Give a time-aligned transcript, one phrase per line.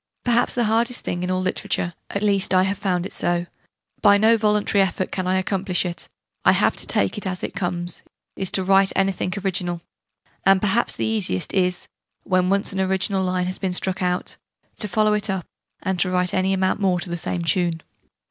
[0.23, 3.45] Perhaps the hardest thing in all literature at least I have found it so:
[4.01, 6.09] by no voluntary effort can I accomplish it:
[6.43, 8.01] I have to take it as it come's
[8.35, 9.83] is to write anything original.
[10.43, 11.87] And perhaps the easiest is,
[12.23, 14.37] when once an original line has been struck out,
[14.79, 15.45] to follow it up,
[15.83, 17.81] and to write any amount more to the same tune.